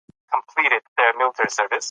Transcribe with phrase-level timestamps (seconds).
[0.31, 1.79] قرباني په قلم او فکر سره وي.